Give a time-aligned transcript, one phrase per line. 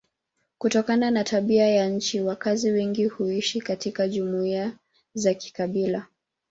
[0.57, 4.77] Kutokana na tabia ya nchi wakazi wengi huishi katika jumuiya
[5.13, 6.07] za kikabila.